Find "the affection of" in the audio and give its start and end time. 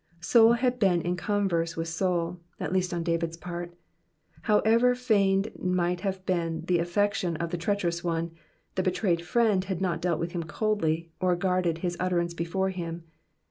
6.65-7.51